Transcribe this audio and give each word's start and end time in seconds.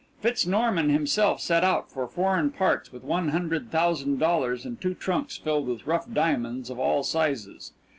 Fitz 0.19 0.47
Norman 0.47 0.89
himself 0.89 1.39
set 1.39 1.63
out 1.63 1.91
for 1.91 2.07
foreign 2.07 2.49
parts 2.49 2.91
with 2.91 3.03
one 3.03 3.27
hundred 3.29 3.69
thousand 3.69 4.17
dollars 4.17 4.65
and 4.65 4.81
two 4.81 4.95
trunks 4.95 5.37
filled 5.37 5.67
with 5.67 5.85
rough 5.85 6.11
diamonds 6.11 6.71
of 6.71 6.79
all 6.79 7.03
sizes. 7.03 7.71